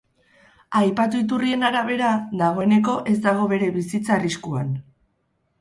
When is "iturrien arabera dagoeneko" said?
1.23-2.97